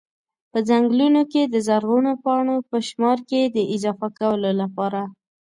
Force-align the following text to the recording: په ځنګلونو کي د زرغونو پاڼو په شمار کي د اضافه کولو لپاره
په 0.51 0.59
ځنګلونو 0.69 1.21
کي 1.31 1.41
د 1.45 1.55
زرغونو 1.67 2.11
پاڼو 2.23 2.55
په 2.69 2.77
شمار 2.87 3.17
کي 3.29 3.41
د 3.45 3.57
اضافه 3.75 4.07
کولو 4.19 4.51
لپاره 4.61 5.01